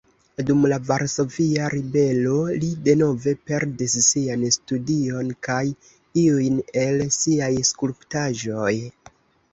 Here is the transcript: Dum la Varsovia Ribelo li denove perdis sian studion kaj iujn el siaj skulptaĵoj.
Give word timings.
Dum 0.45 0.63
la 0.69 0.77
Varsovia 0.85 1.67
Ribelo 1.73 2.39
li 2.63 2.69
denove 2.87 3.33
perdis 3.51 3.97
sian 4.07 4.47
studion 4.57 5.31
kaj 5.49 5.61
iujn 6.25 6.59
el 6.87 7.07
siaj 7.21 7.55
skulptaĵoj. 7.73 8.73